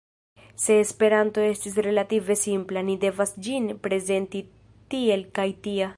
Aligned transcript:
Se 0.55 0.79
Esperanto 0.79 1.41
estas 1.41 1.75
relative 1.89 2.37
simpla, 2.45 2.85
ni 2.89 2.97
devas 3.05 3.35
ĝin 3.49 3.71
prezenti 3.87 4.45
tiel 4.95 5.29
kaj 5.39 5.51
tia. 5.69 5.89